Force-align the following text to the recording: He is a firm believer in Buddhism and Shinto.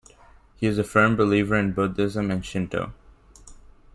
He 0.55 0.65
is 0.65 0.79
a 0.79 0.83
firm 0.83 1.15
believer 1.15 1.53
in 1.55 1.73
Buddhism 1.73 2.31
and 2.31 2.43
Shinto. 2.43 2.91